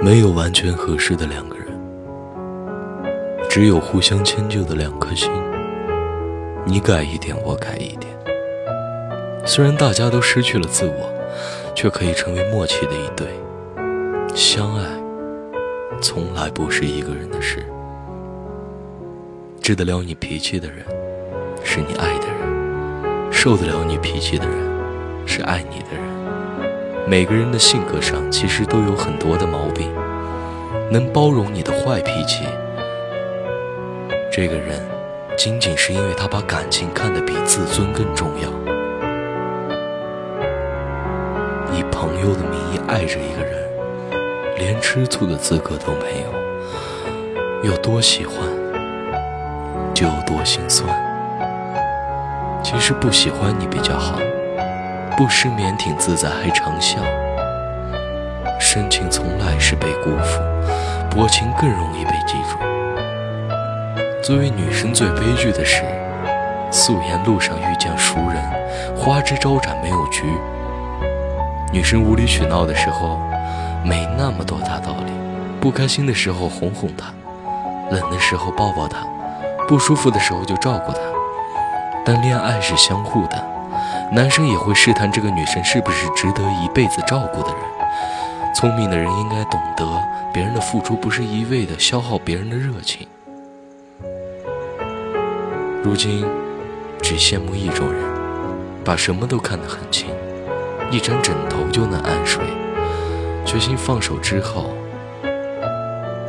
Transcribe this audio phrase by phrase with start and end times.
[0.00, 1.66] 没有完全合适的两个人，
[3.50, 5.28] 只有互相迁就的两颗心。
[6.64, 8.06] 你改一点，我改一点。
[9.44, 11.12] 虽然大家都失去了自我，
[11.74, 13.26] 却可以成为默契的一对。
[14.36, 14.84] 相爱，
[16.00, 17.66] 从来不是一个人的事。
[19.60, 20.78] 治得了你脾气的人，
[21.64, 24.56] 是你爱的人；受得了你脾气的人，
[25.26, 26.06] 是爱你的人。
[27.08, 29.87] 每个人的性格上其实都有很多的毛病，
[30.90, 32.46] 能包容你的坏脾气，
[34.32, 34.80] 这个人
[35.36, 38.48] 仅仅是因为他把感情看得比自尊更重要。
[41.76, 43.68] 以朋友的名义爱着一个人，
[44.56, 46.22] 连吃醋的资格都没
[47.62, 48.36] 有，有多喜欢
[49.92, 50.88] 就有多心酸。
[52.62, 54.18] 其实不喜欢你比较好。
[55.18, 57.00] 不失眠挺自在，还常笑。
[58.60, 60.10] 深情从来是被辜，
[61.18, 62.56] 薄情更容易被记住。
[64.22, 65.82] 作为女生最悲剧的是，
[66.70, 68.40] 素颜路上遇见熟人，
[68.96, 70.22] 花枝招展没有局。
[71.72, 73.18] 女生无理取闹的时候，
[73.84, 75.12] 没那么多大道理。
[75.60, 77.12] 不开心的时候哄哄她，
[77.90, 78.98] 冷的时候抱抱她，
[79.66, 81.00] 不舒服的时候就照顾她。
[82.04, 83.44] 但恋爱是相互的。
[84.12, 87.77] 男生也会试探这个女生是不是值得一辈子照顾的人。
[88.54, 89.84] 聪明的人应该懂得，
[90.32, 93.06] 别人的付出不是一味的消耗别人的热情。
[95.84, 96.26] 如今，
[97.00, 98.02] 只羡慕一种人，
[98.84, 100.08] 把什么都看得很轻，
[100.90, 102.42] 一张枕头就能安睡，
[103.44, 104.70] 决心放手之后，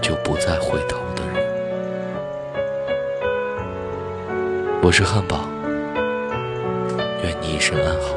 [0.00, 1.44] 就不再回头的人。
[4.82, 5.40] 我是汉堡。
[7.22, 8.14] 愿你一生安好。